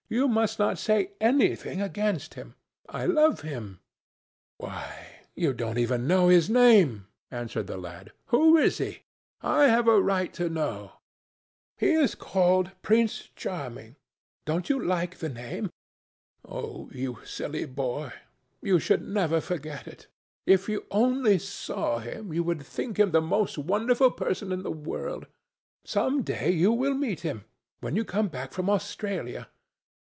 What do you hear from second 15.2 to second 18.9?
name. Oh! you silly boy! you